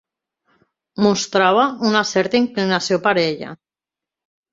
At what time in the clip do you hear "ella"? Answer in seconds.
3.25-3.53